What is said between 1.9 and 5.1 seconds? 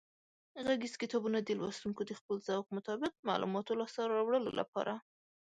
د خپل ذوق مطابق معلوماتو لاسته راوړلو لپاره